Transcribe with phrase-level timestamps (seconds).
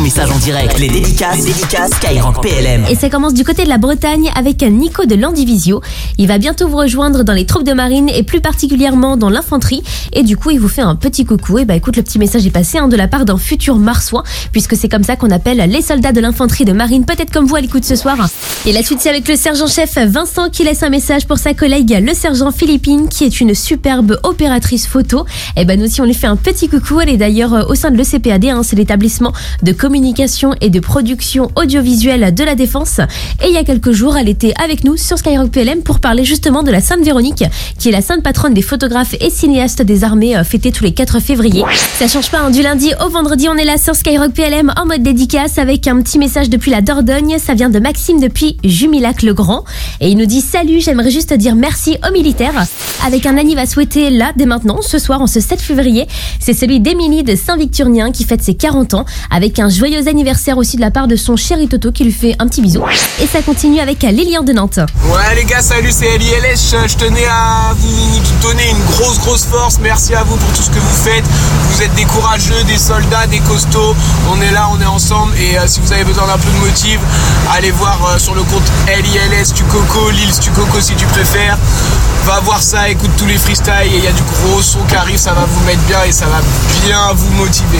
[0.00, 0.78] ton message en direct.
[0.78, 2.84] Les dédicaces, les dédicaces Skyrock PLM.
[2.88, 5.82] Et ça commence du côté de la Bretagne avec Nico de Landivisio.
[6.16, 9.82] Il va bientôt vous rejoindre dans les troupes de marine et plus particulièrement dans l'infanterie.
[10.14, 11.58] Et du coup, il vous fait un petit coucou.
[11.58, 14.24] Et bah écoute, le petit message est passé hein, de la part d'un futur marsouin,
[14.52, 17.56] puisque c'est comme ça qu'on appelle les soldats de l'infanterie de marine, peut-être comme vous
[17.56, 18.16] à l'écoute ce soir.
[18.64, 22.02] Et la suite, c'est avec le sergent-chef Vincent qui laisse un message pour sa collègue,
[22.02, 25.26] le sergent Philippine, qui est une superbe opératrice photo.
[25.58, 27.00] Et ben nous aussi, on lui fait un petit coucou.
[27.00, 29.32] Elle est d'ailleurs euh, au sein de l'ECPAD, hein, c'est l'établissement
[29.62, 29.89] de communication
[30.60, 32.98] et de production audiovisuelle de la Défense.
[33.44, 36.24] Et il y a quelques jours, elle était avec nous sur Skyrock PLM pour parler
[36.24, 37.44] justement de la Sainte Véronique,
[37.78, 40.92] qui est la sainte patronne des photographes et cinéastes des armées, euh, fêtée tous les
[40.92, 41.64] 4 février.
[41.98, 44.86] Ça change pas, hein, du lundi au vendredi, on est là sur Skyrock PLM en
[44.86, 47.36] mode dédicace avec un petit message depuis la Dordogne.
[47.38, 49.64] Ça vient de Maxime depuis Jumilac-le-Grand.
[50.00, 52.64] Et il nous dit Salut, j'aimerais juste dire merci aux militaires.
[53.04, 56.06] Avec un anniversaire à souhaiter là, dès maintenant, ce soir, en ce 7 février.
[56.40, 59.04] C'est celui d'Émilie de Saint-Victurnien qui fête ses 40 ans.
[59.30, 62.36] Avec un joyeux anniversaire aussi de la part de son chéri Toto qui lui fait
[62.38, 62.84] un petit bisou.
[63.18, 64.78] Et ça continue avec Lilian de Nantes.
[65.06, 66.76] Ouais les gars, salut, c'est LILS.
[66.86, 69.78] Je tenais à vous donner une grosse grosse force.
[69.80, 71.24] Merci à vous pour tout ce que vous faites.
[71.70, 73.96] Vous êtes des courageux, des soldats, des costauds.
[74.30, 75.32] On est là, on est ensemble.
[75.38, 77.00] Et euh, si vous avez besoin d'un peu de motive,
[77.56, 81.56] allez voir euh, sur le compte LILS du Coco, Lils du Coco si tu préfères.
[82.26, 84.94] Va voir ça, écoute tous les freestyles et il y a du gros son qui
[84.94, 86.42] arrive, ça va vous mettre bien et ça va
[86.84, 87.78] bien vous motiver.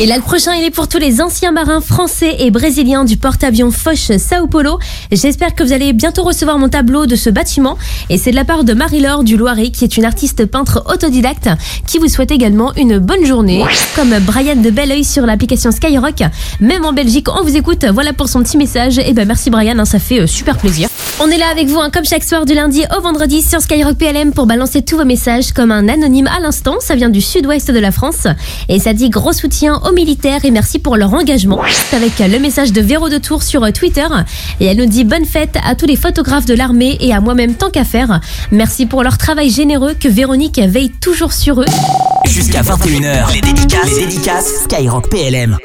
[0.00, 3.16] Et là, le prochain, il est pour tous les anciens marins français et brésiliens du
[3.16, 4.78] porte-avions Foch Sao Paulo.
[5.12, 7.76] J'espère que vous allez bientôt recevoir mon tableau de ce bâtiment.
[8.08, 11.50] Et c'est de la part de Marie-Laure du Loiret, qui est une artiste peintre autodidacte,
[11.86, 13.64] qui vous souhaite également une bonne journée.
[13.94, 16.22] Comme Brian de Belleuil sur l'application Skyrock.
[16.60, 17.84] Même en Belgique, on vous écoute.
[17.84, 18.98] Voilà pour son petit message.
[18.98, 20.88] Et ben, merci Brian, hein, ça fait euh, super plaisir.
[21.24, 23.96] On est là avec vous, hein, comme chaque soir du lundi au vendredi sur Skyrock
[23.96, 26.78] PLM pour balancer tous vos messages comme un anonyme à l'instant.
[26.80, 28.26] Ça vient du sud-ouest de la France.
[28.68, 31.60] Et ça dit gros soutien aux militaires et merci pour leur engagement.
[31.70, 34.06] C'est avec le message de Véro de Tour sur Twitter.
[34.58, 37.54] Et elle nous dit bonne fête à tous les photographes de l'armée et à moi-même
[37.54, 38.20] tant qu'à faire.
[38.50, 41.66] Merci pour leur travail généreux que Véronique veille toujours sur eux.
[42.26, 45.56] Jusqu'à 21h, les dédicaces, les dédicaces Skyrock PLM.